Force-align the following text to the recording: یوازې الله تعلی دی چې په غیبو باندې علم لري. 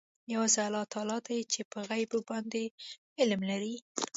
یوازې 0.33 0.59
الله 0.67 0.85
تعلی 0.93 1.19
دی 1.27 1.39
چې 1.51 1.61
په 1.71 1.79
غیبو 1.89 2.19
باندې 2.29 2.63
علم 3.19 3.41
لري. 3.51 3.75